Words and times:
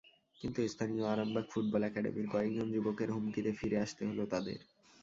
কিন্তু 0.41 0.59
স্থানীয় 0.67 1.05
আরামবাগ 1.07 1.45
ফুটবল 1.51 1.81
একাডেমির 1.85 2.27
কয়েকজন 2.27 2.67
যুবকের 2.75 3.09
হুমকিতে 3.11 3.51
ফিরে 3.59 3.77
আসতে 3.85 4.01
হলো 4.09 4.23
তাদের। 4.33 4.59